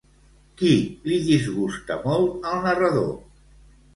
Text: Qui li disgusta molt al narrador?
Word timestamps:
Qui 0.61 0.69
li 1.09 1.19
disgusta 1.27 1.99
molt 2.07 2.49
al 2.53 2.59
narrador? 2.65 3.13